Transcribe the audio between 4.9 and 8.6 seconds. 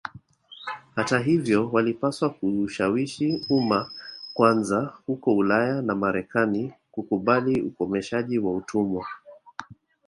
huko Ulaya na Marekani kukubali ukomeshaji wa